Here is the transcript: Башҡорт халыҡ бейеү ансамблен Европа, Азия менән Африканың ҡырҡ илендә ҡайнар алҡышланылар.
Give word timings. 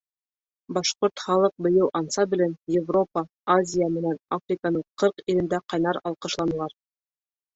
Башҡорт 0.77 1.21
халыҡ 1.23 1.51
бейеү 1.65 1.89
ансамблен 1.99 2.55
Европа, 2.77 3.23
Азия 3.55 3.91
менән 3.99 4.17
Африканың 4.39 4.85
ҡырҡ 5.03 5.21
илендә 5.35 5.61
ҡайнар 5.75 6.01
алҡышланылар. 6.11 6.75